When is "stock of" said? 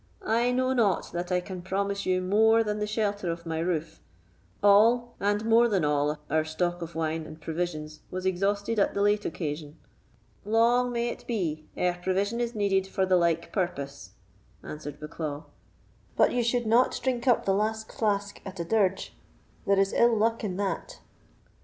6.43-6.95